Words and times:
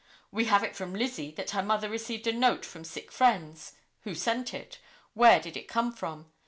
We 0.31 0.45
have 0.45 0.63
it 0.63 0.75
from 0.75 0.95
Lizzie 0.95 1.29
that 1.33 1.51
her 1.51 1.61
mother 1.61 1.87
received 1.87 2.25
a 2.25 2.31
note 2.33 2.65
from 2.65 2.83
sick 2.83 3.11
friends. 3.11 3.73
Who 3.99 4.15
sent 4.15 4.51
it? 4.51 4.79
Where 5.13 5.39
did 5.39 5.55
it 5.55 5.67
come 5.67 5.91
from? 5.93 6.31